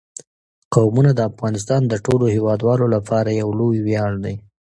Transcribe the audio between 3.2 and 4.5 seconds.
یو لوی ویاړ دی.